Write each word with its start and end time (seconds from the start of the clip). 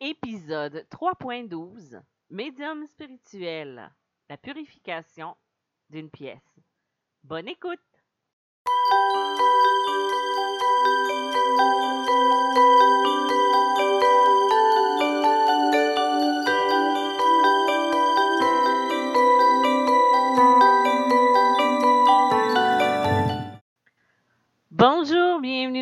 Épisode 0.00 0.86
3.12 0.92 2.00
Médium 2.30 2.86
spirituel 2.86 3.90
La 4.28 4.36
purification 4.36 5.36
d'une 5.90 6.08
pièce. 6.08 6.60
Bonne 7.24 7.48
écoute! 7.48 7.80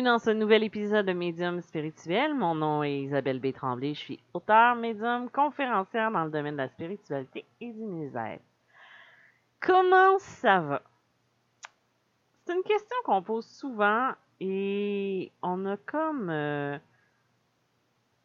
Dans 0.07 0.19
ce 0.19 0.29
nouvel 0.29 0.63
épisode 0.63 1.05
de 1.05 1.11
Médium 1.11 1.59
spirituel. 1.59 2.33
Mon 2.33 2.55
nom 2.55 2.81
est 2.81 3.01
Isabelle 3.01 3.41
B. 3.41 3.51
Tremblay. 3.51 3.93
Je 3.93 3.99
suis 3.99 4.19
auteur, 4.33 4.77
médium, 4.77 5.29
conférencière 5.29 6.11
dans 6.11 6.23
le 6.23 6.31
domaine 6.31 6.53
de 6.53 6.61
la 6.61 6.69
spiritualité 6.69 7.43
et 7.59 7.73
du 7.73 7.83
misère. 7.83 8.39
Comment 9.59 10.17
ça 10.19 10.61
va? 10.61 10.81
C'est 12.45 12.53
une 12.55 12.63
question 12.63 12.95
qu'on 13.03 13.21
pose 13.21 13.45
souvent 13.45 14.11
et 14.39 15.29
on 15.41 15.65
a 15.65 15.75
comme. 15.75 16.29
euh, 16.29 16.77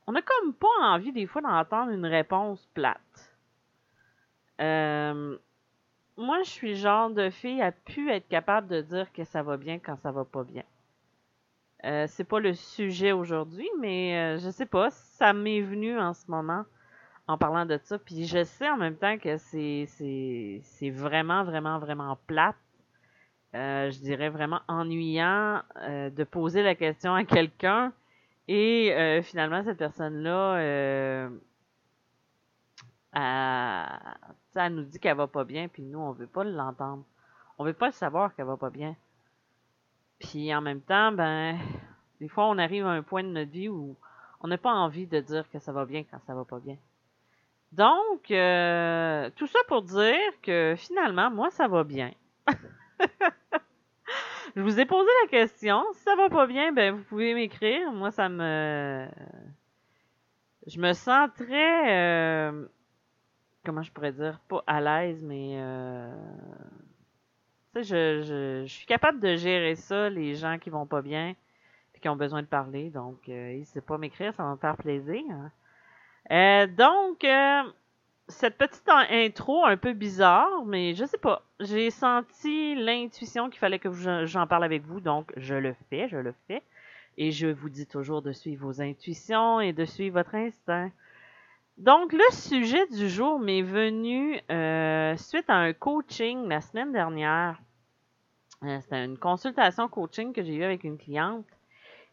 on 0.06 0.14
a 0.14 0.22
comme 0.22 0.54
pas 0.54 0.68
envie 0.82 1.10
des 1.10 1.26
fois 1.26 1.42
d'entendre 1.42 1.90
une 1.90 2.06
réponse 2.06 2.64
plate. 2.74 3.36
Euh, 4.60 5.36
moi, 6.16 6.44
je 6.44 6.50
suis 6.50 6.68
le 6.68 6.76
genre 6.76 7.10
de 7.10 7.28
fille 7.30 7.60
à 7.60 7.72
pu 7.72 8.08
être 8.12 8.28
capable 8.28 8.68
de 8.68 8.82
dire 8.82 9.12
que 9.12 9.24
ça 9.24 9.42
va 9.42 9.56
bien 9.56 9.80
quand 9.80 9.96
ça 9.96 10.12
va 10.12 10.24
pas 10.24 10.44
bien. 10.44 10.62
Euh, 11.84 12.06
c'est 12.08 12.24
pas 12.24 12.38
le 12.38 12.54
sujet 12.54 13.12
aujourd'hui, 13.12 13.68
mais 13.80 14.16
euh, 14.16 14.38
je 14.38 14.50
sais 14.50 14.66
pas, 14.66 14.90
ça 14.90 15.32
m'est 15.32 15.60
venu 15.60 15.98
en 15.98 16.14
ce 16.14 16.30
moment 16.30 16.64
en 17.26 17.38
parlant 17.38 17.66
de 17.66 17.78
ça. 17.82 17.98
Puis 17.98 18.26
je 18.26 18.44
sais 18.44 18.68
en 18.70 18.76
même 18.76 18.96
temps 18.96 19.18
que 19.18 19.36
c'est 19.36 20.90
vraiment 20.90 21.44
vraiment 21.44 21.78
vraiment 21.78 22.16
plate. 22.26 22.56
Euh, 23.54 23.90
je 23.90 23.98
dirais 23.98 24.30
vraiment 24.30 24.60
ennuyant 24.68 25.62
de 25.76 26.24
poser 26.24 26.62
la 26.62 26.74
question 26.74 27.14
à 27.14 27.24
quelqu'un 27.24 27.92
et 28.48 29.20
finalement 29.22 29.62
cette 29.64 29.78
personne-là 29.78 30.58
elle, 33.14 34.22
elle 34.54 34.74
nous 34.74 34.84
dit 34.84 34.98
qu'elle 34.98 35.16
va 35.16 35.26
pas 35.26 35.44
bien, 35.44 35.68
puis 35.68 35.82
nous 35.82 35.98
on 35.98 36.12
veut 36.12 36.26
pas 36.26 36.44
l'entendre. 36.44 37.04
On 37.58 37.64
veut 37.64 37.74
pas 37.74 37.86
le 37.86 37.92
savoir 37.92 38.34
qu'elle 38.34 38.46
va 38.46 38.56
pas 38.56 38.70
bien. 38.70 38.96
Puis 40.22 40.54
en 40.54 40.60
même 40.60 40.80
temps, 40.80 41.12
ben, 41.12 41.58
des 42.20 42.28
fois, 42.28 42.46
on 42.46 42.56
arrive 42.58 42.86
à 42.86 42.90
un 42.90 43.02
point 43.02 43.22
de 43.24 43.28
notre 43.28 43.50
vie 43.50 43.68
où 43.68 43.96
on 44.40 44.48
n'a 44.48 44.56
pas 44.58 44.72
envie 44.72 45.06
de 45.06 45.20
dire 45.20 45.48
que 45.50 45.58
ça 45.58 45.72
va 45.72 45.84
bien 45.84 46.04
quand 46.04 46.18
ça 46.26 46.34
va 46.34 46.44
pas 46.44 46.58
bien. 46.58 46.76
Donc, 47.72 48.30
euh, 48.30 49.30
tout 49.36 49.46
ça 49.46 49.58
pour 49.68 49.82
dire 49.82 50.18
que 50.42 50.74
finalement, 50.76 51.30
moi, 51.30 51.50
ça 51.50 51.68
va 51.68 51.84
bien. 51.84 52.12
Je 54.54 54.60
vous 54.60 54.78
ai 54.78 54.84
posé 54.84 55.08
la 55.22 55.28
question. 55.28 55.82
Si 55.94 56.02
ça 56.02 56.14
va 56.14 56.28
pas 56.28 56.46
bien, 56.46 56.72
ben, 56.72 56.94
vous 56.94 57.02
pouvez 57.04 57.34
m'écrire. 57.34 57.90
Moi, 57.92 58.10
ça 58.10 58.28
me. 58.28 59.08
Je 60.66 60.78
me 60.78 60.92
sens 60.92 61.30
très. 61.34 61.92
euh, 62.50 62.66
Comment 63.64 63.82
je 63.82 63.90
pourrais 63.92 64.12
dire? 64.12 64.38
Pas 64.48 64.62
à 64.66 64.80
l'aise, 64.80 65.22
mais. 65.24 65.54
euh, 65.56 66.14
je, 67.74 68.64
suis 68.66 68.86
capable 68.86 69.20
de 69.20 69.36
gérer 69.36 69.74
ça, 69.74 70.10
les 70.10 70.34
gens 70.34 70.58
qui 70.58 70.70
vont 70.70 70.86
pas 70.86 71.02
bien 71.02 71.34
puis 71.92 72.00
qui 72.00 72.08
ont 72.08 72.16
besoin 72.16 72.42
de 72.42 72.46
parler. 72.46 72.90
Donc, 72.90 73.28
euh, 73.28 73.52
n'hésitez 73.52 73.80
pas 73.80 73.94
à 73.94 73.98
m'écrire, 73.98 74.34
ça 74.34 74.42
va 74.42 74.52
me 74.52 74.56
faire 74.56 74.76
plaisir. 74.76 75.22
Euh, 76.30 76.66
donc, 76.66 77.24
euh, 77.24 77.62
cette 78.28 78.56
petite 78.56 78.88
intro 78.88 79.64
un 79.64 79.76
peu 79.76 79.92
bizarre, 79.92 80.64
mais 80.64 80.94
je 80.94 81.04
sais 81.04 81.18
pas. 81.18 81.42
J'ai 81.60 81.90
senti 81.90 82.74
l'intuition 82.74 83.50
qu'il 83.50 83.58
fallait 83.58 83.78
que 83.78 83.90
je- 83.92 84.26
j'en 84.26 84.46
parle 84.46 84.64
avec 84.64 84.82
vous, 84.84 85.00
donc 85.00 85.32
je 85.36 85.54
le 85.54 85.74
fais, 85.90 86.08
je 86.08 86.16
le 86.16 86.34
fais. 86.46 86.62
Et 87.18 87.30
je 87.30 87.48
vous 87.48 87.68
dis 87.68 87.86
toujours 87.86 88.22
de 88.22 88.32
suivre 88.32 88.66
vos 88.66 88.80
intuitions 88.80 89.60
et 89.60 89.72
de 89.72 89.84
suivre 89.84 90.14
votre 90.18 90.34
instinct. 90.34 90.90
Donc, 91.78 92.12
le 92.12 92.32
sujet 92.32 92.86
du 92.88 93.08
jour 93.08 93.40
m'est 93.40 93.62
venu 93.62 94.38
euh, 94.50 95.16
suite 95.16 95.48
à 95.48 95.56
un 95.56 95.72
coaching 95.72 96.48
la 96.48 96.60
semaine 96.60 96.92
dernière. 96.92 97.58
Euh, 98.62 98.78
C'était 98.82 99.04
une 99.04 99.18
consultation 99.18 99.88
coaching 99.88 100.32
que 100.32 100.42
j'ai 100.42 100.54
eue 100.54 100.64
avec 100.64 100.84
une 100.84 100.98
cliente. 100.98 101.46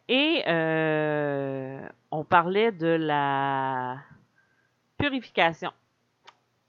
Et 0.08 0.42
euh, 0.48 1.80
on 2.10 2.24
parlait 2.24 2.72
de 2.72 2.88
la 2.88 3.98
purification. 4.98 5.70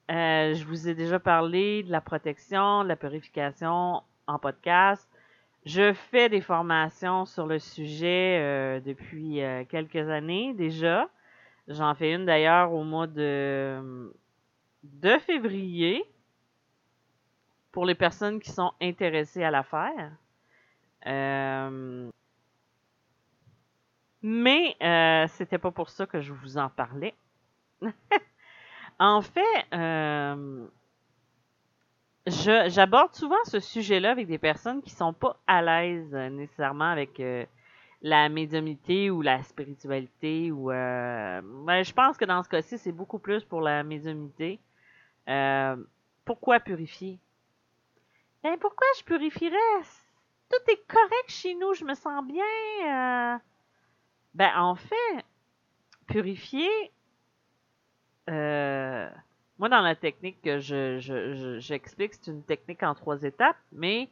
Je 0.10 0.64
vous 0.66 0.90
ai 0.90 0.94
déjà 0.94 1.20
parlé 1.20 1.84
de 1.84 1.92
la 1.92 2.02
protection, 2.02 2.84
de 2.84 2.90
la 2.90 2.98
purification 2.98 4.04
en 4.28 4.40
podcast. 4.40 5.10
Je 5.66 5.94
fais 5.94 6.28
des 6.28 6.42
formations 6.42 7.26
sur 7.26 7.48
le 7.48 7.58
sujet 7.58 8.82
depuis 8.86 9.42
quelques 9.70 10.10
années 10.10 10.54
déjà. 10.54 11.10
J'en 11.68 11.94
fais 11.96 12.14
une 12.14 12.26
d'ailleurs 12.26 12.74
au 12.74 12.84
mois 12.84 13.08
de, 13.08 14.12
de 14.84 15.18
février 15.20 16.04
pour 17.72 17.86
les 17.86 17.96
personnes 17.96 18.40
qui 18.40 18.52
sont 18.52 18.74
intéressées 18.82 19.44
à 19.44 19.52
la 19.52 19.64
faire. 19.64 20.12
Euh, 21.08 22.10
mais 24.22 24.76
euh, 24.82 25.28
c'était 25.30 25.58
pas 25.58 25.72
pour 25.72 25.90
ça 25.90 26.06
que 26.06 26.22
je 26.22 26.34
vous 26.34 26.58
en 26.58 26.70
parlais. 26.70 27.16
en 29.00 29.22
fait, 29.22 29.66
euh, 29.74 30.68
j'aborde 32.28 33.16
souvent 33.16 33.44
ce 33.46 33.60
sujet-là 33.60 34.12
avec 34.12 34.28
des 34.28 34.38
personnes 34.38 34.82
qui 34.82 34.92
sont 34.92 35.14
pas 35.14 35.38
à 35.48 35.62
l'aise 35.62 36.14
euh, 36.14 36.30
nécessairement 36.30 36.92
avec 36.92 37.20
euh, 37.20 37.46
la 38.02 38.30
médiumnité 38.30 39.10
ou 39.12 39.22
la 39.22 39.44
spiritualité 39.44 40.52
ou 40.52 40.72
euh, 40.72 41.42
ben, 41.44 41.84
je 41.84 41.94
pense 41.94 42.18
que 42.18 42.26
dans 42.26 42.44
ce 42.44 42.50
cas-ci 42.50 42.78
c'est 42.78 42.92
beaucoup 42.92 43.20
plus 43.20 43.44
pour 43.44 43.62
la 43.62 43.84
médiumnité. 43.84 44.60
Euh, 45.30 45.76
pourquoi 46.26 46.60
purifier? 46.60 47.20
Ben 48.44 48.58
pourquoi 48.60 48.88
je 49.00 49.04
purifierais? 49.04 49.84
Tout 50.50 50.72
est 50.72 50.88
correct 50.88 51.30
chez 51.30 51.56
nous, 51.56 51.74
je 51.74 51.86
me 51.86 51.94
sens 51.96 52.26
bien. 52.26 52.44
euh. 52.86 53.38
Ben 54.34 54.52
en 54.58 54.76
fait, 54.76 55.26
purifier. 56.08 56.92
euh, 58.30 59.10
moi, 59.60 59.70
dans 59.70 59.82
la 59.82 59.96
technique 59.96 60.42
que 60.42 60.60
je, 60.60 61.00
je- 61.00 61.34
je- 61.36 61.60
j'explique, 61.60 62.14
c'est 62.14 62.28
une 62.32 62.44
technique 62.44 62.84
en 62.84 62.96
trois 62.96 63.22
étapes, 63.24 63.58
mais 63.72 64.10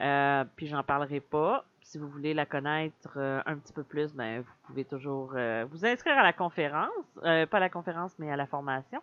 euh, 0.00 0.44
puis 0.56 0.68
j'en 0.68 0.84
parlerai 0.84 1.20
pas. 1.20 1.64
Si 1.88 1.96
vous 1.96 2.06
voulez 2.06 2.34
la 2.34 2.44
connaître 2.44 3.14
euh, 3.16 3.40
un 3.46 3.56
petit 3.56 3.72
peu 3.72 3.82
plus, 3.82 4.12
ben 4.12 4.42
vous 4.42 4.52
pouvez 4.64 4.84
toujours 4.84 5.32
euh, 5.34 5.64
vous 5.70 5.86
inscrire 5.86 6.18
à 6.18 6.22
la 6.22 6.34
conférence, 6.34 6.90
Euh, 7.24 7.46
pas 7.46 7.56
à 7.56 7.60
la 7.60 7.70
conférence, 7.70 8.14
mais 8.18 8.30
à 8.30 8.36
la 8.36 8.46
formation. 8.46 9.00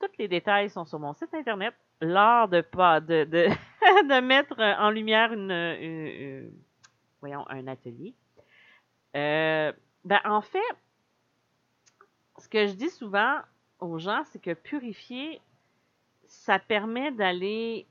Tous 0.00 0.08
les 0.18 0.26
détails 0.26 0.70
sont 0.70 0.86
sur 0.86 0.98
mon 0.98 1.12
site 1.12 1.34
internet. 1.34 1.74
L'art 2.00 2.48
de 2.48 2.62
pas 2.62 3.00
de, 3.00 3.24
de, 3.24 3.48
de 4.08 4.20
mettre 4.22 4.58
en 4.58 4.88
lumière 4.88 5.34
une, 5.34 6.50
voyons 7.20 7.46
un 7.50 7.66
atelier. 7.66 8.14
Ben 9.12 10.20
en 10.24 10.40
fait, 10.40 10.76
ce 12.38 12.48
que 12.48 12.68
je 12.68 12.72
dis 12.72 12.90
souvent 12.90 13.40
aux 13.80 13.98
gens, 13.98 14.22
c'est 14.30 14.40
que 14.40 14.54
purifier, 14.54 15.42
ça 16.24 16.58
permet 16.58 17.12
d'aller 17.12 17.86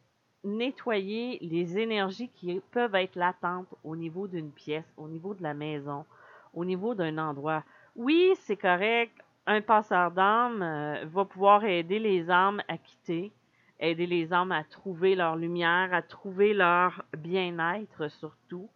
nettoyer 0.46 1.40
les 1.42 1.78
énergies 1.78 2.30
qui 2.30 2.62
peuvent 2.72 2.96
être 2.96 3.16
latentes 3.16 3.74
au 3.84 3.96
niveau 3.96 4.28
d'une 4.28 4.52
pièce, 4.52 4.86
au 4.98 5.08
niveau 5.08 5.34
de 5.34 5.44
la 5.44 5.54
maison, 5.54 6.06
au 6.54 6.64
niveau 6.64 6.94
d'un 6.96 7.18
endroit. 7.18 7.64
Oui, 7.96 8.34
c'est 8.42 8.58
correct. 8.58 9.14
Un 9.48 9.62
passeur 9.62 10.12
d'âme 10.12 10.62
euh, 10.62 11.06
va 11.06 11.26
pouvoir 11.26 11.66
aider 11.66 12.00
les 12.00 12.30
âmes 12.30 12.62
à 12.68 12.78
quitter, 12.78 13.32
aider 13.80 14.08
les 14.08 14.34
âmes 14.34 14.52
à 14.52 14.64
trouver 14.64 15.16
leur 15.16 15.36
lumière, 15.36 15.94
à 15.94 16.02
trouver 16.02 16.54
leur 16.54 17.04
bien-être 17.18 18.10
surtout. 18.10 18.70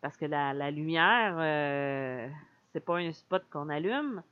Parce 0.00 0.16
que 0.16 0.26
la, 0.26 0.70
lumière, 0.70 1.36
euh, 1.38 2.28
c'est 2.72 2.84
pas 2.84 2.98
un 2.98 3.12
spot 3.12 3.42
qu'on 3.50 3.70
allume, 3.70 4.22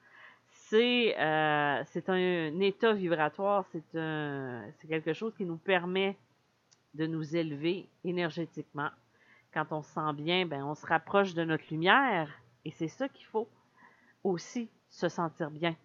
c'est 0.50 1.18
euh, 1.18 1.82
c'est 1.86 2.08
un, 2.10 2.60
état 2.60 2.92
vibratoire, 2.92 3.64
un 3.94 4.62
c'est 4.78 4.86
quelque 4.86 5.14
chose 5.14 5.34
qui 5.34 5.46
nous 5.46 5.56
permet 5.56 6.16
de 6.94 7.06
nous 7.06 7.36
élever 7.36 7.88
énergétiquement. 8.04 8.90
Quand 9.52 9.66
on 9.70 9.82
se 9.82 9.92
sent 9.92 10.12
bien, 10.14 10.46
ben 10.46 10.64
on 10.64 10.74
se 10.74 10.86
rapproche 10.86 11.34
de 11.34 11.44
notre 11.44 11.64
lumière 11.70 12.30
et 12.64 12.70
c'est 12.70 12.88
ça 12.88 13.08
qu'il 13.08 13.26
faut 13.26 13.48
aussi 14.24 14.70
se 14.88 15.08
sentir 15.08 15.50
bien. 15.50 15.76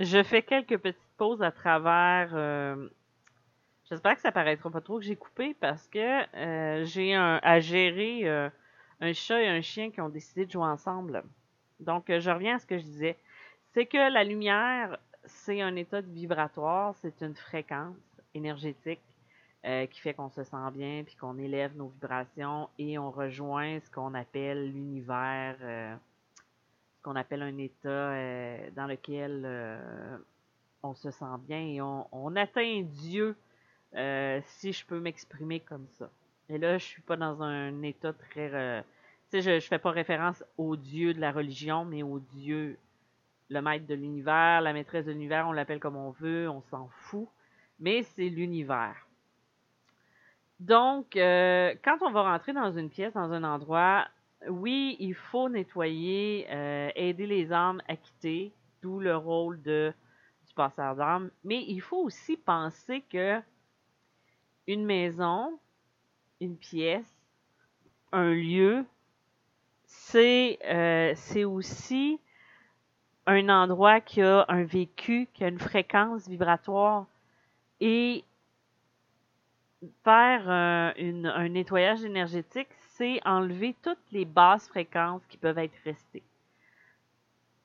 Je 0.00 0.22
fais 0.22 0.42
quelques 0.42 0.78
petites 0.78 0.98
pauses 1.16 1.42
à 1.42 1.52
travers. 1.52 2.30
euh, 2.34 2.88
J'espère 3.88 4.16
que 4.16 4.22
ça 4.22 4.32
paraîtra 4.32 4.70
pas 4.70 4.80
trop 4.80 4.98
que 4.98 5.04
j'ai 5.04 5.16
coupé 5.16 5.54
parce 5.54 5.86
que 5.88 6.36
euh, 6.36 6.84
j'ai 6.84 7.14
à 7.14 7.60
gérer 7.60 8.28
euh, 8.28 8.48
un 9.00 9.12
chat 9.12 9.42
et 9.42 9.48
un 9.48 9.60
chien 9.60 9.90
qui 9.90 10.00
ont 10.00 10.08
décidé 10.08 10.46
de 10.46 10.50
jouer 10.50 10.64
ensemble. 10.64 11.22
Donc, 11.80 12.04
je 12.08 12.30
reviens 12.30 12.56
à 12.56 12.58
ce 12.58 12.66
que 12.66 12.78
je 12.78 12.84
disais. 12.84 13.18
C'est 13.74 13.86
que 13.86 13.96
la 14.12 14.24
lumière, 14.24 14.98
c'est 15.24 15.60
un 15.60 15.76
état 15.76 16.00
vibratoire, 16.00 16.94
c'est 16.96 17.22
une 17.22 17.34
fréquence 17.34 17.96
énergétique 18.34 19.00
euh, 19.64 19.86
qui 19.86 20.00
fait 20.00 20.14
qu'on 20.14 20.30
se 20.30 20.42
sent 20.42 20.70
bien, 20.72 21.02
puis 21.04 21.14
qu'on 21.16 21.38
élève 21.38 21.76
nos 21.76 21.88
vibrations 21.88 22.68
et 22.78 22.98
on 22.98 23.10
rejoint 23.10 23.78
ce 23.80 23.90
qu'on 23.90 24.14
appelle 24.14 24.72
l'univers, 24.72 25.56
euh, 25.62 25.94
ce 26.96 27.02
qu'on 27.02 27.16
appelle 27.16 27.42
un 27.42 27.56
état 27.58 27.88
euh, 27.88 28.70
dans 28.74 28.86
lequel 28.86 29.46
on 30.82 30.94
se 30.94 31.10
sent 31.10 31.24
bien 31.46 31.60
et 31.60 31.80
on, 31.80 32.36
atteint 32.36 32.82
Dieu, 32.82 33.36
si 33.92 34.72
je 34.72 34.84
peux 34.84 34.98
m'exprimer 34.98 35.60
comme 35.60 35.86
ça. 35.98 36.10
Et 36.48 36.58
là, 36.58 36.76
je 36.78 36.84
suis 36.84 37.02
pas 37.02 37.16
dans 37.16 37.40
un 37.42 37.82
état 37.82 38.12
très... 38.12 38.84
tu 39.30 39.40
sais, 39.40 39.42
je, 39.42 39.60
je 39.60 39.68
fais 39.68 39.78
pas 39.78 39.92
référence 39.92 40.42
au 40.58 40.76
Dieu 40.76 41.14
de 41.14 41.20
la 41.20 41.30
religion, 41.30 41.84
mais 41.84 42.02
au 42.02 42.18
Dieu 42.18 42.76
le 43.52 43.62
maître 43.62 43.86
de 43.86 43.94
l'univers, 43.94 44.60
la 44.60 44.72
maîtresse 44.72 45.06
de 45.06 45.12
l'univers, 45.12 45.46
on 45.46 45.52
l'appelle 45.52 45.78
comme 45.78 45.96
on 45.96 46.10
veut, 46.10 46.48
on 46.48 46.62
s'en 46.62 46.88
fout, 46.88 47.28
mais 47.82 48.04
c'est 48.04 48.28
l'univers. 48.28 49.08
Donc, 50.60 51.16
euh, 51.16 51.74
quand 51.84 51.98
on 52.00 52.12
va 52.12 52.22
rentrer 52.22 52.52
dans 52.52 52.70
une 52.70 52.88
pièce, 52.88 53.12
dans 53.12 53.32
un 53.32 53.42
endroit, 53.42 54.06
oui, 54.48 54.96
il 55.00 55.14
faut 55.14 55.48
nettoyer, 55.48 56.46
euh, 56.48 56.90
aider 56.94 57.26
les 57.26 57.52
âmes 57.52 57.82
à 57.88 57.96
quitter, 57.96 58.52
d'où 58.80 59.00
le 59.00 59.16
rôle 59.16 59.60
du 59.60 59.92
passeur 60.54 60.94
d'âme, 60.94 61.30
mais 61.42 61.64
il 61.66 61.80
faut 61.80 61.96
aussi 61.96 62.36
penser 62.36 63.02
que 63.10 63.40
une 64.68 64.84
maison, 64.84 65.58
une 66.40 66.56
pièce, 66.56 67.12
un 68.12 68.32
lieu, 68.32 68.84
c'est 69.86 70.58
euh, 70.64 71.14
aussi 71.48 72.20
un 73.26 73.48
endroit 73.48 74.00
qui 74.00 74.22
a 74.22 74.44
un 74.48 74.62
vécu, 74.62 75.28
qui 75.34 75.42
a 75.42 75.48
une 75.48 75.58
fréquence 75.58 76.28
vibratoire 76.28 77.06
et 77.84 78.24
faire 80.04 80.48
un 80.48 81.48
nettoyage 81.48 82.04
énergétique, 82.04 82.68
c'est 82.90 83.20
enlever 83.26 83.74
toutes 83.82 84.12
les 84.12 84.24
basses 84.24 84.68
fréquences 84.68 85.26
qui 85.26 85.36
peuvent 85.36 85.58
être 85.58 85.76
restées. 85.84 86.22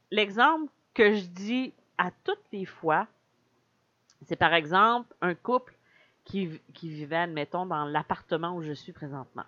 L'exemple 0.10 0.72
que 0.96 1.14
je 1.14 1.28
dis 1.28 1.74
à 2.00 2.10
toutes 2.24 2.44
les 2.52 2.66
fois, 2.66 3.08
c'est 4.24 4.36
par 4.36 4.56
exemple 4.56 5.14
un 5.22 5.36
couple 5.36 5.76
qui, 6.26 6.60
vivait, 6.82 7.18
admettons, 7.18 7.68
dans 7.68 7.86
l'appartement 7.86 8.56
où 8.56 8.64
je 8.64 8.74
suis 8.74 8.94
présentement. 8.94 9.46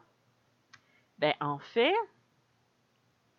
Ben, 1.17 1.33
en 1.41 1.57
fait, 1.57 1.95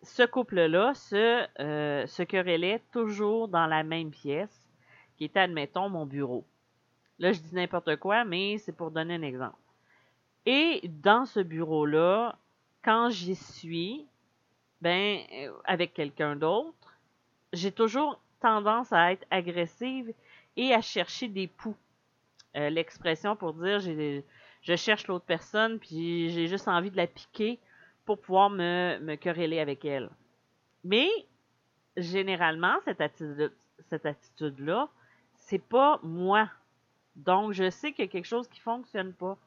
ce 0.03 0.23
couple-là 0.23 0.93
se, 0.93 1.47
euh, 1.61 2.05
se 2.05 2.23
querellait 2.23 2.83
toujours 2.91 3.47
dans 3.47 3.65
la 3.65 3.83
même 3.83 4.11
pièce, 4.11 4.69
qui 5.15 5.23
était, 5.23 5.39
admettons, 5.39 5.87
mon 5.87 6.05
bureau. 6.05 6.45
Là, 7.21 7.31
je 7.33 7.39
dis 7.39 7.53
n'importe 7.53 7.97
quoi, 7.97 8.25
mais 8.25 8.57
c'est 8.57 8.71
pour 8.71 8.89
donner 8.89 9.13
un 9.13 9.21
exemple. 9.21 9.55
Et 10.47 10.81
dans 11.03 11.25
ce 11.25 11.39
bureau-là, 11.39 12.35
quand 12.83 13.11
j'y 13.11 13.35
suis, 13.35 14.07
ben, 14.81 15.19
euh, 15.31 15.51
avec 15.65 15.93
quelqu'un 15.93 16.35
d'autre, 16.35 16.97
j'ai 17.53 17.71
toujours 17.71 18.19
tendance 18.39 18.91
à 18.91 19.11
être 19.11 19.23
agressive 19.29 20.11
et 20.57 20.73
à 20.73 20.81
chercher 20.81 21.27
des 21.27 21.45
poux. 21.45 21.75
Euh, 22.57 22.71
l'expression 22.71 23.35
pour 23.35 23.53
dire 23.53 23.79
je 23.79 24.75
cherche 24.75 25.05
l'autre 25.05 25.25
personne, 25.25 25.77
puis 25.77 26.31
j'ai 26.31 26.47
juste 26.47 26.67
envie 26.67 26.89
de 26.89 26.97
la 26.97 27.05
piquer 27.05 27.59
pour 28.03 28.19
pouvoir 28.19 28.49
me, 28.49 28.97
me 28.99 29.13
quereller 29.15 29.59
avec 29.59 29.85
elle. 29.85 30.09
Mais 30.83 31.07
généralement, 31.97 32.77
cette 32.83 32.99
attitude, 32.99 33.53
cette 33.89 34.07
attitude-là, 34.07 34.89
c'est 35.35 35.61
pas 35.61 35.99
moi. 36.01 36.49
Donc, 37.15 37.53
je 37.53 37.69
sais 37.69 37.91
qu'il 37.91 38.05
y 38.05 38.07
a 38.07 38.11
quelque 38.11 38.27
chose 38.27 38.47
qui 38.47 38.59
fonctionne 38.59 39.13
pas. 39.13 39.37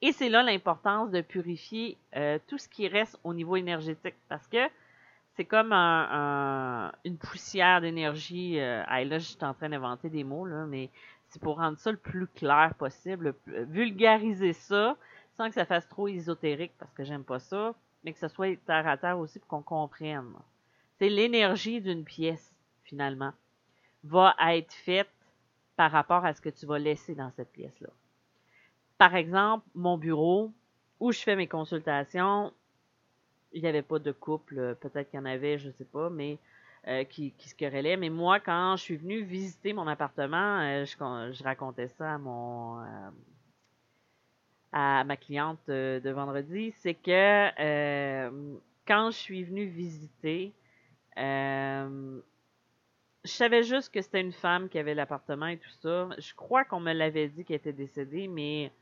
Et 0.00 0.12
c'est 0.12 0.28
là 0.28 0.42
l'importance 0.42 1.10
de 1.10 1.20
purifier 1.20 1.96
euh, 2.16 2.38
tout 2.48 2.58
ce 2.58 2.68
qui 2.68 2.88
reste 2.88 3.18
au 3.22 3.32
niveau 3.34 3.54
énergétique 3.54 4.16
parce 4.28 4.46
que 4.48 4.68
c'est 5.36 5.44
comme 5.44 5.72
une 5.72 7.16
poussière 7.18 7.80
d'énergie. 7.80 8.58
Euh, 8.58 8.82
là, 8.84 9.18
je 9.18 9.24
suis 9.24 9.44
en 9.44 9.54
train 9.54 9.68
d'inventer 9.68 10.10
des 10.10 10.24
mots, 10.24 10.44
là, 10.44 10.66
mais 10.66 10.90
c'est 11.28 11.40
pour 11.40 11.56
rendre 11.56 11.78
ça 11.78 11.90
le 11.90 11.96
plus 11.96 12.26
clair 12.26 12.74
possible, 12.76 13.34
vulgariser 13.46 14.52
ça, 14.52 14.96
sans 15.36 15.48
que 15.48 15.54
ça 15.54 15.64
fasse 15.64 15.88
trop 15.88 16.08
ésotérique 16.08 16.72
parce 16.78 16.92
que 16.92 17.04
j'aime 17.04 17.24
pas 17.24 17.38
ça, 17.38 17.74
mais 18.04 18.12
que 18.12 18.18
ce 18.18 18.28
soit 18.28 18.56
terre 18.66 18.86
à 18.86 18.96
terre 18.96 19.18
aussi 19.18 19.38
pour 19.38 19.48
qu'on 19.48 19.62
comprenne. 19.62 20.34
C'est 20.98 21.08
l'énergie 21.08 21.80
d'une 21.80 22.04
pièce, 22.04 22.52
finalement, 22.84 23.32
va 24.04 24.34
être 24.40 24.72
faite 24.72 25.08
par 25.82 25.90
rapport 25.90 26.24
à 26.24 26.32
ce 26.32 26.40
que 26.40 26.48
tu 26.48 26.64
vas 26.64 26.78
laisser 26.78 27.16
dans 27.16 27.32
cette 27.32 27.50
pièce-là. 27.50 27.88
Par 28.98 29.16
exemple, 29.16 29.66
mon 29.74 29.98
bureau, 29.98 30.52
où 31.00 31.10
je 31.10 31.18
fais 31.18 31.34
mes 31.34 31.48
consultations, 31.48 32.52
il 33.52 33.62
n'y 33.62 33.68
avait 33.68 33.82
pas 33.82 33.98
de 33.98 34.12
couple, 34.12 34.76
peut-être 34.76 35.10
qu'il 35.10 35.18
y 35.18 35.20
en 35.20 35.24
avait, 35.24 35.58
je 35.58 35.66
ne 35.66 35.72
sais 35.72 35.84
pas, 35.84 36.08
mais 36.08 36.38
euh, 36.86 37.02
qui, 37.02 37.34
se 37.36 37.56
querellait. 37.56 37.96
Mais 37.96 38.10
moi, 38.10 38.38
quand 38.38 38.76
je 38.76 38.82
suis 38.84 38.96
venue 38.96 39.24
visiter 39.24 39.72
mon 39.72 39.88
appartement, 39.88 40.60
euh, 40.60 40.84
je, 40.84 41.42
racontais 41.42 41.88
ça 41.88 42.14
à 42.14 42.18
mon 42.18 42.78
euh, 42.78 43.10
à 44.70 45.02
ma 45.02 45.16
cliente 45.16 45.68
euh, 45.68 45.98
de, 45.98 46.10
vendredi, 46.10 46.72
c'est 46.76 46.94
que 46.94 47.60
euh, 47.60 48.54
quand 48.86 49.10
je 49.10 49.16
suis 49.16 49.42
venue 49.42 49.66
visiter, 49.66 50.52
euh, 51.18 52.20
je 53.24 53.30
savais 53.30 53.62
juste 53.62 53.92
que 53.92 54.02
c'était 54.02 54.20
une 54.20 54.32
femme 54.32 54.68
qui 54.68 54.78
avait 54.78 54.94
l'appartement 54.94 55.46
et 55.46 55.58
tout 55.58 55.70
ça. 55.80 56.08
Je 56.18 56.34
crois 56.34 56.64
qu'on 56.64 56.80
me 56.80 56.92
l'avait 56.92 57.28
dit 57.28 57.44
qu'elle 57.44 57.56
était 57.56 57.72
décédée, 57.72 58.28
mais 58.28 58.72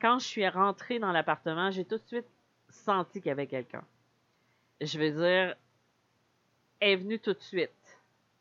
quand 0.00 0.18
je 0.18 0.26
suis 0.26 0.48
rentrée 0.48 0.98
dans 0.98 1.12
l'appartement, 1.12 1.70
j'ai 1.70 1.84
tout 1.84 1.96
de 1.98 2.06
suite 2.06 2.26
senti 2.68 3.20
qu'il 3.20 3.28
y 3.28 3.32
avait 3.32 3.46
quelqu'un. 3.46 3.84
Je 4.80 4.98
veux 4.98 5.10
dire, 5.10 5.54
elle 6.80 6.90
est 6.90 6.96
venue 6.96 7.20
tout 7.20 7.32
de 7.32 7.40
suite. 7.40 7.70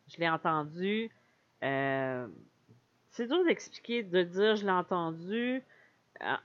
Je 0.08 0.18
l'ai 0.18 0.30
entendu. 0.30 1.12
c'est 1.62 3.28
dur 3.28 3.44
d'expliquer, 3.46 4.04
de 4.04 4.24
dire 4.24 4.56
je 4.56 4.66
l'ai 4.66 4.72
entendu 4.72 5.62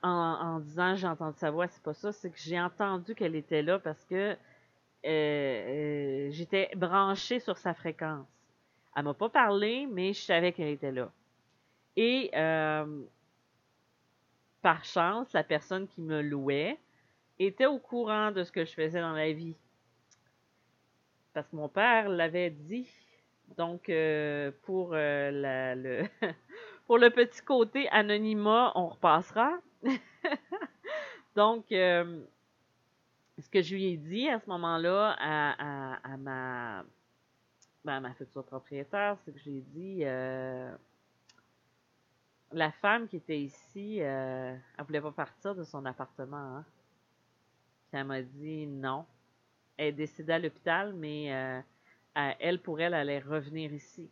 en, 0.02 0.60
disant 0.60 0.94
j'ai 0.94 1.06
entendu 1.06 1.38
sa 1.38 1.50
voix, 1.50 1.68
c'est 1.68 1.82
pas 1.82 1.94
ça, 1.94 2.12
c'est 2.12 2.30
que 2.30 2.38
j'ai 2.38 2.60
entendu 2.60 3.14
qu'elle 3.14 3.34
était 3.34 3.62
là 3.62 3.78
parce 3.78 4.04
que 4.04 4.14
euh, 4.34 4.36
euh, 5.06 6.28
j'étais 6.30 6.70
branchée 6.76 7.40
sur 7.40 7.58
sa 7.58 7.74
fréquence. 7.74 8.26
Elle 8.96 9.04
m'a 9.04 9.14
pas 9.14 9.28
parlé, 9.28 9.86
mais 9.86 10.12
je 10.12 10.20
savais 10.20 10.52
qu'elle 10.52 10.68
était 10.68 10.90
là. 10.90 11.12
Et 11.96 12.30
euh, 12.34 13.02
par 14.62 14.84
chance, 14.84 15.32
la 15.32 15.44
personne 15.44 15.86
qui 15.86 16.00
me 16.00 16.22
louait 16.22 16.78
était 17.38 17.66
au 17.66 17.78
courant 17.78 18.32
de 18.32 18.42
ce 18.42 18.50
que 18.50 18.64
je 18.64 18.72
faisais 18.72 19.00
dans 19.00 19.12
la 19.12 19.32
vie. 19.32 19.54
Parce 21.32 21.46
que 21.48 21.56
mon 21.56 21.68
père 21.68 22.08
l'avait 22.08 22.50
dit. 22.50 22.88
Donc, 23.56 23.84
pour 24.62 24.90
le 24.94 26.02
pour 26.86 26.98
le 26.98 27.10
petit 27.10 27.42
côté 27.42 27.88
anonymat, 27.90 28.72
on 28.74 28.88
repassera. 28.88 29.58
Donc, 31.36 31.70
euh, 31.72 32.22
ce 33.38 33.48
que 33.50 33.60
je 33.60 33.74
lui 33.74 33.86
ai 33.92 33.96
dit 33.96 34.28
à 34.28 34.40
ce 34.40 34.48
moment-là 34.48 35.16
à, 35.18 36.16
ma, 36.16 36.84
ben, 37.86 38.00
ma 38.00 38.12
future 38.14 38.44
propriétaire, 38.44 39.16
c'est 39.24 39.32
que 39.32 39.38
je 39.38 39.48
lui 39.48 39.58
ai 39.58 39.60
dit 39.60 39.98
euh, 40.02 40.76
la 42.50 42.72
femme 42.72 43.06
qui 43.06 43.16
était 43.16 43.40
ici, 43.40 44.02
euh, 44.02 44.56
elle 44.76 44.84
voulait 44.84 45.00
pas 45.00 45.12
partir 45.12 45.54
de 45.54 45.62
son 45.62 45.86
appartement. 45.86 46.56
Hein? 46.56 46.64
Puis 47.88 48.00
elle 48.00 48.04
m'a 48.06 48.22
dit 48.22 48.66
non. 48.66 49.06
Elle 49.76 49.86
est 49.86 49.92
décédée 49.92 50.32
à 50.32 50.38
l'hôpital, 50.40 50.94
mais 50.94 51.26
elle, 52.14 52.60
pour 52.60 52.80
elle, 52.80 52.94
elle 52.94 53.08
allait 53.08 53.18
revenir 53.20 53.72
ici. 53.72 54.10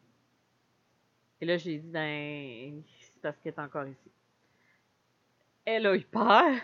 Et 1.41 1.47
là, 1.47 1.57
j'ai 1.57 1.79
dit, 1.79 1.89
ben, 1.89 2.83
c'est 3.01 3.21
parce 3.23 3.37
qu'elle 3.39 3.55
est 3.55 3.59
encore 3.59 3.87
ici. 3.89 4.11
Elle 5.65 5.87
a 5.87 5.97
eu 5.97 6.03
peur. 6.03 6.55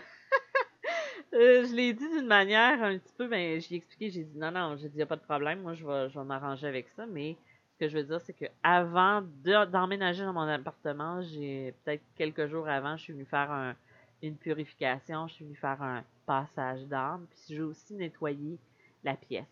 Euh, 1.33 1.65
je 1.65 1.73
l'ai 1.73 1.93
dit 1.93 2.09
d'une 2.09 2.27
manière 2.27 2.83
un 2.83 2.97
petit 2.97 3.13
peu, 3.17 3.27
ben, 3.27 3.59
j'ai 3.61 3.75
expliqué, 3.75 4.09
j'ai 4.09 4.23
dit, 4.23 4.37
non, 4.37 4.51
non, 4.51 4.75
j'ai 4.75 4.89
dit, 4.89 4.95
il 4.95 4.97
n'y 4.97 5.03
a 5.03 5.07
pas 5.07 5.15
de 5.15 5.21
problème, 5.21 5.61
moi, 5.61 5.73
je 5.73 5.85
vais, 5.85 6.09
je 6.09 6.19
vais 6.19 6.25
m'arranger 6.25 6.67
avec 6.67 6.89
ça, 6.89 7.05
mais 7.05 7.37
ce 7.73 7.77
que 7.79 7.87
je 7.87 7.97
veux 7.97 8.03
dire, 8.03 8.19
c'est 8.19 8.33
que 8.33 8.45
avant 8.63 9.21
d'emménager 9.21 10.23
dans 10.25 10.33
mon 10.33 10.47
appartement, 10.47 11.21
j'ai, 11.21 11.73
peut-être 11.83 12.03
quelques 12.17 12.47
jours 12.47 12.67
avant, 12.67 12.97
je 12.97 13.03
suis 13.03 13.13
venue 13.13 13.25
faire 13.25 13.75
une 14.21 14.35
purification, 14.35 15.27
je 15.27 15.35
suis 15.35 15.45
venue 15.45 15.55
faire 15.55 15.81
un 15.81 16.03
passage 16.25 16.85
d'âme, 16.87 17.25
puis 17.29 17.55
j'ai 17.55 17.61
aussi 17.61 17.93
nettoyé 17.93 18.59
la 19.03 19.15
pièce. 19.15 19.45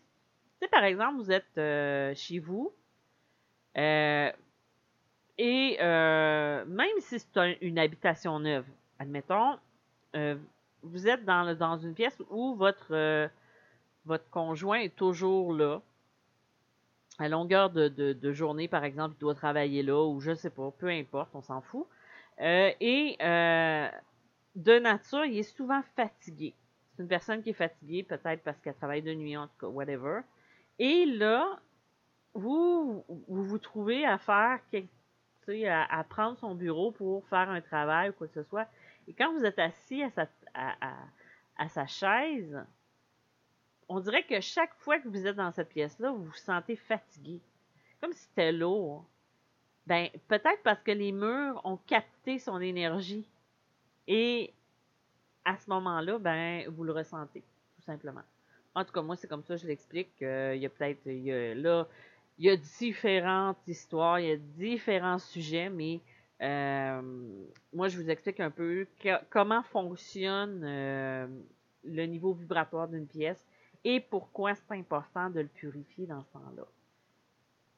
Tu 0.60 0.66
sais, 0.66 0.68
par 0.68 0.84
exemple, 0.84 1.16
vous 1.16 1.32
êtes 1.32 1.56
euh, 1.56 2.12
chez 2.14 2.40
vous, 2.40 2.72
euh, 3.78 4.30
et 5.38 5.78
euh, 5.80 6.64
même 6.66 7.00
si 7.00 7.18
c'est 7.18 7.56
une 7.62 7.78
habitation 7.78 8.38
neuve, 8.38 8.66
admettons, 8.98 9.58
euh, 10.14 10.36
vous 10.82 11.08
êtes 11.08 11.24
dans, 11.24 11.56
dans 11.56 11.78
une 11.78 11.94
pièce 11.94 12.16
où 12.30 12.54
votre, 12.54 12.94
euh, 12.94 13.28
votre 14.04 14.28
conjoint 14.30 14.80
est 14.80 14.94
toujours 14.94 15.52
là. 15.52 15.80
À 17.18 17.28
longueur 17.28 17.68
de, 17.70 18.32
journée, 18.32 18.66
par 18.66 18.84
exemple, 18.84 19.14
il 19.18 19.20
doit 19.20 19.34
travailler 19.34 19.82
là 19.82 20.06
ou 20.06 20.20
je 20.20 20.34
sais 20.34 20.48
pas, 20.48 20.70
peu 20.78 20.88
importe, 20.88 21.30
on 21.34 21.42
s'en 21.42 21.60
fout. 21.60 21.86
Euh, 22.40 22.72
et 22.80 23.16
euh, 23.20 23.88
de 24.56 24.78
nature, 24.78 25.26
il 25.26 25.38
est 25.38 25.42
souvent 25.42 25.82
fatigué. 25.96 26.54
C'est 26.96 27.02
une 27.02 27.08
personne 27.08 27.42
qui 27.42 27.50
est 27.50 27.54
fatiguée, 27.54 28.02
peut-être 28.02 28.42
parce 28.42 28.58
qu'elle 28.60 28.74
travaille 28.74 29.02
de 29.02 29.12
nuit, 29.12 29.36
en 29.36 29.48
tout 29.48 29.58
cas, 29.60 29.66
whatever. 29.66 30.20
Et 30.78 31.04
là, 31.04 31.60
vous 32.32 33.04
vous, 33.08 33.44
vous 33.44 33.58
trouvez 33.58 34.06
à 34.06 34.16
faire 34.16 34.60
à, 35.48 35.98
à, 35.98 36.04
prendre 36.04 36.38
son 36.38 36.54
bureau 36.54 36.92
pour 36.92 37.26
faire 37.28 37.50
un 37.50 37.60
travail 37.60 38.10
ou 38.10 38.12
quoi 38.12 38.28
que 38.28 38.42
ce 38.42 38.48
soit. 38.48 38.66
Et 39.08 39.12
quand 39.12 39.32
vous 39.32 39.44
êtes 39.44 39.58
assis 39.58 40.02
à 40.02 40.10
sa, 40.10 40.26
à, 40.54 41.68
sa 41.68 41.86
chaise, 41.86 42.58
on 43.88 44.00
dirait 44.00 44.24
que 44.24 44.40
chaque 44.40 44.74
fois 44.76 44.98
que 44.98 45.08
vous 45.08 45.26
êtes 45.26 45.36
dans 45.36 45.52
cette 45.52 45.68
pièce-là, 45.68 46.10
vous 46.10 46.24
vous 46.24 46.34
sentez 46.34 46.76
fatigué. 46.76 47.40
Comme 48.00 48.12
si 48.12 48.20
c'était 48.20 48.52
lourd. 48.52 49.04
Ben, 49.86 50.08
peut-être 50.28 50.62
parce 50.62 50.80
que 50.82 50.92
les 50.92 51.12
murs 51.12 51.60
ont 51.64 51.76
capté 51.76 52.38
son 52.38 52.60
énergie. 52.60 53.26
Et 54.06 54.52
à 55.44 55.56
ce 55.56 55.68
moment-là, 55.70 56.18
ben, 56.18 56.68
vous 56.68 56.84
le 56.84 56.92
ressentez, 56.92 57.42
tout 57.76 57.82
simplement. 57.82 58.22
En 58.74 58.84
tout 58.84 58.92
cas, 58.92 59.02
moi, 59.02 59.16
c'est 59.16 59.28
comme 59.28 59.42
ça, 59.44 59.56
je 59.56 59.66
l'explique. 59.66 60.12
il 60.20 60.56
y 60.56 60.66
a 60.66 60.70
peut-être, 60.70 61.04
là, 61.06 61.86
il 62.40 62.46
y 62.46 62.50
a 62.50 62.56
différentes 62.56 63.58
histoires, 63.66 64.18
il 64.18 64.28
y 64.28 64.32
a 64.32 64.36
différents 64.36 65.18
sujets, 65.18 65.68
mais 65.68 65.96
euh, 65.96 66.19
moi, 66.40 67.88
je 67.88 67.96
vous 67.98 68.10
explique 68.10 68.40
un 68.40 68.50
peu 68.50 68.86
comment 69.28 69.62
fonctionne 69.62 70.62
euh, 70.64 71.26
le 71.84 72.06
niveau 72.06 72.32
vibratoire 72.32 72.88
d'une 72.88 73.06
pièce 73.06 73.46
et 73.84 74.00
pourquoi 74.00 74.54
c'est 74.54 74.72
important 74.72 75.30
de 75.30 75.40
le 75.40 75.48
purifier 75.48 76.06
dans 76.06 76.22
ce 76.22 76.32
temps-là. 76.32 76.64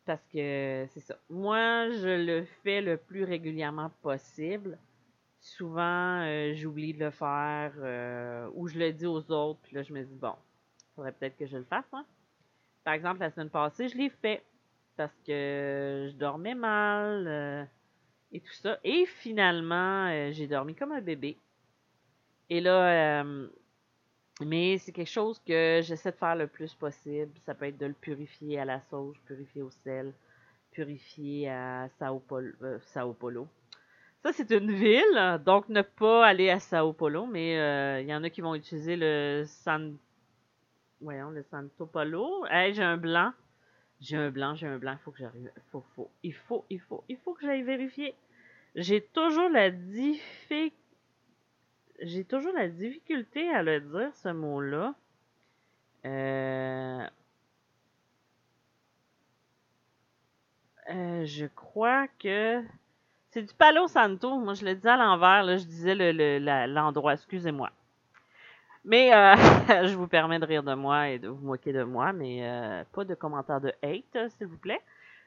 Parce 0.05 0.23
que 0.33 0.87
c'est 0.91 1.01
ça. 1.01 1.17
Moi, 1.31 1.91
je 1.91 2.25
le 2.25 2.45
fais 2.63 2.81
le 2.81 2.97
plus 2.97 3.25
régulièrement 3.25 3.91
possible. 4.03 4.79
Souvent, 5.41 6.23
euh, 6.23 6.55
j'oublie 6.55 6.93
de 6.93 7.05
le 7.05 7.11
faire 7.11 7.73
ou 8.55 8.69
je 8.69 8.79
le 8.79 8.93
dis 8.93 9.07
aux 9.07 9.31
autres, 9.31 9.61
puis 9.63 9.77
là, 9.77 9.83
je 9.83 9.93
me 9.93 10.03
dis, 10.03 10.15
bon, 10.15 10.35
faudrait 10.95 11.13
peut-être 11.13 11.37
que 11.37 11.47
je 11.47 11.57
le 11.57 11.65
fasse. 11.65 11.89
Hein. 11.93 12.05
Par 12.85 12.95
exemple, 12.95 13.21
la 13.21 13.31
semaine 13.31 13.51
passée, 13.51 13.89
je 13.89 13.97
l'ai 13.97 14.11
fait 14.11 14.43
parce 14.97 15.15
que 15.27 16.09
je 16.11 16.17
dormais 16.17 16.55
mal 16.55 17.27
euh, 17.27 17.65
et 18.33 18.41
tout 18.41 18.53
ça. 18.55 18.79
Et 18.85 19.07
finalement, 19.07 20.09
euh, 20.09 20.33
j'ai 20.33 20.47
dormi 20.47 20.75
comme 20.75 20.93
un 20.93 21.01
bébé. 21.01 21.37
Et 22.51 22.61
là, 22.61 23.23
euh, 23.23 23.49
mais 24.45 24.79
c'est 24.79 24.93
quelque 24.93 25.11
chose 25.11 25.41
que 25.47 25.81
j'essaie 25.83 26.11
de 26.11 26.17
faire 26.17 26.37
le 26.37 26.47
plus 26.47 26.75
possible. 26.75 27.33
Ça 27.45 27.55
peut 27.55 27.67
être 27.67 27.79
de 27.79 27.87
le 27.87 27.95
purifier 27.95 28.59
à 28.59 28.65
la 28.65 28.81
sauge, 28.91 29.17
purifier 29.27 29.63
au 29.63 29.71
sel, 29.71 30.13
purifier 30.73 31.49
à 31.51 31.89
Sao 31.99 32.19
Paulo. 32.19 32.53
Sao 32.87 33.13
Paulo. 33.13 33.49
Ça, 34.23 34.33
c'est 34.33 34.51
une 34.53 34.71
ville, 34.71 35.41
donc 35.45 35.69
ne 35.69 35.83
pas 35.83 36.25
aller 36.27 36.49
à 36.49 36.61
Sao 36.61 36.93
Paulo, 36.93 37.27
mais 37.27 38.03
il 38.03 38.09
y 38.09 38.15
en 38.15 38.23
a 38.23 38.31
qui 38.31 38.41
vont 38.41 38.55
utiliser 38.55 38.97
le 38.97 39.43
San... 39.47 39.97
Voyons, 41.01 41.31
le 41.31 41.43
Santo 41.43 41.85
Paulo. 41.87 42.47
Hey, 42.49 42.75
j'ai 42.75 42.85
un 42.85 42.97
blanc. 42.97 43.33
J'ai 44.03 44.17
un 44.17 44.31
blanc, 44.33 44.57
j'ai 44.57 44.67
un 44.67 44.79
blanc, 44.79 44.93
il 44.93 44.99
faut 44.99 45.13
que 45.13 45.19
j'arrive. 45.19 45.51
Faut, 45.71 45.85
il 46.25 46.35
faut, 46.35 46.65
il 46.69 46.81
faut, 46.81 47.05
il 47.09 47.17
faut 47.19 47.35
que 47.35 47.47
j'aille 47.47 47.63
vérifier. 47.63 48.17
J'ai 48.75 49.01
toujours 49.01 49.49
la 49.49 49.71
difficulté. 49.71 50.73
J'ai 52.01 52.25
toujours 52.25 52.53
la 52.53 52.69
difficulté 52.69 53.49
à 53.51 53.63
le 53.63 53.81
dire, 53.81 54.13
ce 54.17 54.31
mot-là. 54.31 54.95
Euh... 56.05 57.07
Euh, 60.91 61.25
je 61.25 61.47
crois 61.47 62.09
que 62.19 62.61
c'est 63.31 63.43
du 63.43 63.55
Palo 63.55 63.87
Santo. 63.87 64.37
Moi, 64.41 64.55
je 64.55 64.65
le 64.65 64.75
disais 64.75 64.91
à 64.91 64.97
l'envers. 64.97 65.45
Là, 65.45 65.57
je 65.59 65.65
disais 65.65 65.95
l'endroit. 66.75 67.13
Le, 67.13 67.19
Excusez-moi. 67.19 67.71
Mais 68.85 69.15
euh, 69.15 69.37
je 69.87 69.95
vous 69.95 70.09
permets 70.09 70.39
de 70.39 70.45
rire 70.45 70.63
de 70.63 70.75
moi 70.75 71.11
et 71.11 71.19
de 71.19 71.29
vous 71.29 71.45
moquer 71.45 71.73
de 71.73 71.85
moi, 71.85 72.13
mais 72.13 72.41
euh, 72.43 72.85
pas 72.93 73.05
de 73.05 73.15
commentaires 73.15 73.61
de 73.61 73.73
hate, 73.83 74.31
s'il 74.31 74.47
vous 74.49 74.59
plaît. 74.59 74.81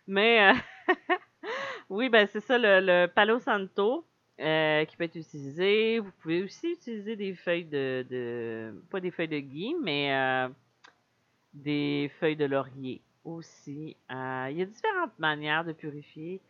Mais 0.07 0.51
euh, 0.51 0.93
oui, 1.89 2.09
ben 2.09 2.27
c'est 2.27 2.41
ça, 2.41 2.57
le, 2.57 3.07
Palo 3.07 3.39
Santo 3.39 4.05
qui 4.37 4.97
peut 4.97 5.05
être 5.05 5.15
utilisé. 5.15 5.99
Vous 5.99 6.11
pouvez 6.21 6.43
aussi 6.43 6.71
utiliser 6.71 7.15
des 7.15 7.33
feuilles 7.33 7.65
de, 7.65 8.73
pas 8.91 8.99
des 8.99 9.11
feuilles 9.11 9.29
de 9.29 9.39
gui, 9.39 9.75
mais 9.81 10.49
des 11.53 12.11
feuilles 12.19 12.35
de 12.35 12.45
laurier 12.45 13.01
aussi. 13.23 13.95
il 14.09 14.57
y 14.57 14.61
a 14.61 14.65
différentes 14.65 15.17
manières 15.17 15.63
de 15.63 15.71
purifier 15.71 16.41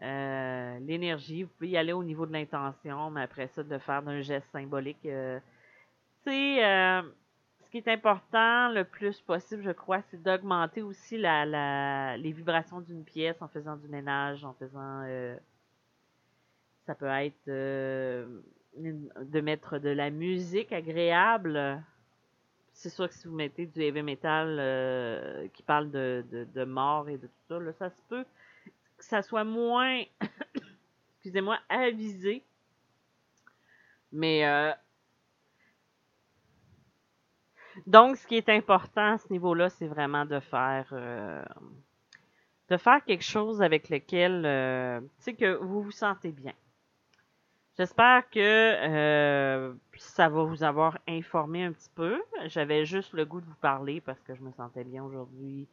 l'énergie. 0.00 1.42
Vous 1.42 1.50
pouvez 1.58 1.68
y 1.68 1.76
aller 1.76 1.92
au 1.92 2.02
niveau 2.02 2.24
de 2.24 2.32
l'intention, 2.32 3.10
mais 3.10 3.20
après 3.20 3.48
ça, 3.48 3.62
de 3.62 3.76
faire 3.76 4.02
d'un 4.02 4.22
geste 4.22 4.48
symbolique 4.50 5.06
euh, 6.30 7.02
ce 7.64 7.70
qui 7.70 7.78
est 7.78 7.88
important 7.88 8.68
le 8.70 8.84
plus 8.84 9.20
possible, 9.20 9.62
je 9.62 9.70
crois, 9.70 10.02
c'est 10.10 10.22
d'augmenter 10.22 10.82
aussi 10.82 11.18
la, 11.18 12.16
les 12.16 12.32
vibrations 12.32 12.80
d'une 12.80 13.04
pièce 13.04 13.40
en 13.40 13.48
faisant 13.48 13.76
du 13.76 13.88
ménage, 13.88 14.44
en 14.44 14.54
faisant. 14.54 15.02
Euh, 15.04 15.36
ça 16.86 16.94
peut 16.94 17.06
être 17.06 17.48
euh, 17.48 18.40
de 18.76 19.40
mettre 19.40 19.78
de 19.78 19.88
la 19.88 20.10
musique 20.10 20.72
agréable. 20.72 21.82
C'est 22.72 22.90
sûr 22.90 23.08
que 23.08 23.14
si 23.14 23.26
vous 23.26 23.34
mettez 23.34 23.66
du 23.66 23.80
heavy 23.80 24.02
metal 24.02 25.50
qui 25.52 25.62
parle 25.62 25.90
de, 25.90 26.24
de, 26.30 26.64
mort 26.64 27.08
et 27.08 27.16
de 27.16 27.26
tout 27.26 27.42
ça, 27.48 27.58
là, 27.58 27.72
ça 27.72 27.90
se 27.90 28.02
peut 28.08 28.24
que 28.98 29.04
ça 29.04 29.22
soit 29.22 29.44
moins, 29.44 30.02
excusez-moi, 31.16 31.58
avisé. 31.68 32.44
Mais 34.12 34.44
Donc, 37.86 38.16
ce 38.16 38.26
qui 38.26 38.36
est 38.36 38.48
important 38.48 39.12
à 39.12 39.18
ce 39.18 39.32
niveau-là, 39.32 39.70
c'est 39.70 39.86
vraiment 39.86 40.24
de 40.24 40.40
faire 40.40 40.88
euh, 40.92 41.44
de 42.68 42.76
faire 42.76 43.04
quelque 43.04 43.22
chose 43.22 43.62
avec 43.62 43.88
lequel 43.90 44.44
euh, 44.44 45.00
tu 45.00 45.08
sais 45.18 45.34
que 45.34 45.54
vous 45.54 45.82
vous 45.82 45.92
sentez 45.92 46.32
bien. 46.32 46.52
J'espère 47.78 48.28
que 48.30 48.40
euh, 48.40 49.72
ça 49.96 50.28
va 50.28 50.42
vous 50.42 50.64
avoir 50.64 50.98
informé 51.06 51.62
un 51.64 51.72
petit 51.72 51.90
peu. 51.94 52.20
J'avais 52.46 52.84
juste 52.86 53.12
le 53.12 53.24
goût 53.24 53.40
de 53.40 53.46
vous 53.46 53.60
parler 53.60 54.00
parce 54.00 54.20
que 54.22 54.34
je 54.34 54.42
me 54.42 54.50
sentais 54.50 54.82
bien 54.82 55.04
aujourd'hui 55.04 55.68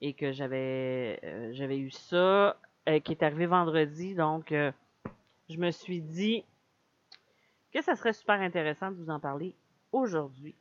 et 0.00 0.12
que 0.12 0.30
j'avais 0.32 1.18
j'avais 1.54 1.78
eu 1.78 1.90
ça 1.90 2.56
qui 3.04 3.12
est 3.12 3.22
arrivé 3.22 3.46
vendredi. 3.46 4.14
Donc, 4.14 4.52
je 5.48 5.56
me 5.56 5.70
suis 5.70 6.02
dit 6.02 6.44
que 7.72 7.82
ça 7.82 7.96
serait 7.96 8.12
super 8.12 8.40
intéressant 8.40 8.90
de 8.90 8.96
vous 8.96 9.10
en 9.10 9.18
parler 9.18 9.54
aujourd'hui. 9.92 10.54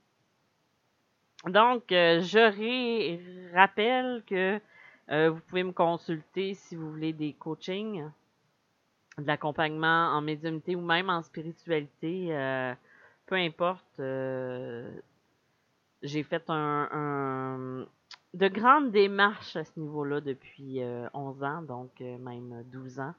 Donc, 1.47 1.91
euh, 1.91 2.21
je 2.21 3.53
rappelle 3.53 4.23
que 4.25 4.59
euh, 5.11 5.29
vous 5.29 5.39
pouvez 5.41 5.63
me 5.63 5.73
consulter 5.73 6.55
si 6.55 6.75
vous 6.75 6.89
voulez 6.89 7.13
des 7.13 7.33
coachings, 7.33 8.03
de 9.19 9.27
l'accompagnement 9.27 10.07
en 10.09 10.21
médiumnité 10.21 10.75
ou 10.75 10.81
même 10.81 11.09
en 11.11 11.21
spiritualité. 11.21 12.29
Euh, 12.31 12.73
peu 13.27 13.35
importe. 13.35 14.01
J'ai 16.01 16.23
fait 16.23 16.43
un, 16.49 17.85
de 18.33 18.47
grandes 18.47 18.91
démarches 18.91 19.55
à 19.55 19.63
ce 19.63 19.79
niveau-là 19.79 20.21
depuis 20.21 20.79
11 21.13 21.43
ans, 21.43 21.61
donc 21.63 21.99
même 21.99 22.63
12 22.71 22.99
ans. 22.99 23.15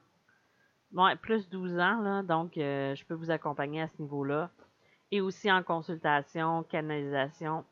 Bon, 0.91 1.13
plus 1.21 1.49
12 1.49 1.73
ans, 1.79 1.99
là, 2.01 2.23
donc 2.23 2.51
je 2.55 3.03
peux 3.05 3.15
vous 3.15 3.31
accompagner 3.31 3.81
à 3.81 3.87
ce 3.89 4.01
niveau-là. 4.01 4.49
Et 5.11 5.19
aussi 5.19 5.51
en 5.51 5.63
consultation, 5.63 6.63
canalisation 6.63 7.65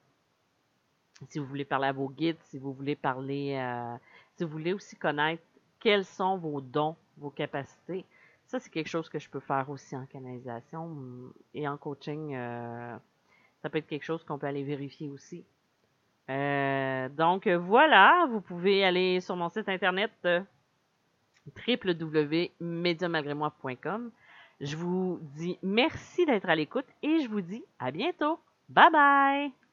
si 1.29 1.39
vous 1.39 1.45
voulez 1.45 1.65
parler 1.65 1.87
à 1.87 1.91
vos 1.91 2.09
guides, 2.09 2.37
si 2.45 2.59
vous 2.59 2.73
voulez 2.73 2.95
parler, 2.95 3.55
euh, 3.55 3.95
si 4.35 4.43
vous 4.43 4.49
voulez 4.49 4.73
aussi 4.73 4.95
connaître 4.95 5.43
quels 5.79 6.05
sont 6.05 6.37
vos 6.37 6.61
dons, 6.61 6.95
vos 7.17 7.29
capacités. 7.29 8.05
Ça, 8.47 8.59
c'est 8.59 8.69
quelque 8.69 8.89
chose 8.89 9.09
que 9.09 9.19
je 9.19 9.29
peux 9.29 9.39
faire 9.39 9.69
aussi 9.69 9.95
en 9.95 10.05
canalisation 10.05 10.89
mm, 10.89 11.33
et 11.53 11.67
en 11.67 11.77
coaching. 11.77 12.35
Euh, 12.35 12.95
ça 13.61 13.69
peut 13.69 13.79
être 13.79 13.87
quelque 13.87 14.03
chose 14.03 14.23
qu'on 14.23 14.37
peut 14.37 14.47
aller 14.47 14.63
vérifier 14.63 15.09
aussi. 15.09 15.43
Euh, 16.29 17.09
donc 17.09 17.47
voilà, 17.47 18.27
vous 18.29 18.41
pouvez 18.41 18.83
aller 18.83 19.21
sur 19.21 19.35
mon 19.35 19.49
site 19.49 19.69
internet 19.69 20.11
www.mediumalgrémoi.com. 21.67 24.11
Je 24.61 24.77
vous 24.77 25.19
dis 25.21 25.59
merci 25.61 26.25
d'être 26.25 26.49
à 26.49 26.55
l'écoute 26.55 26.87
et 27.03 27.19
je 27.19 27.29
vous 27.29 27.41
dis 27.41 27.63
à 27.79 27.91
bientôt. 27.91 28.39
Bye 28.69 28.89
bye! 28.91 29.64